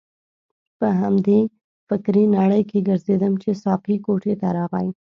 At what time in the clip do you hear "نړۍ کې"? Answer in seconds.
2.37-2.85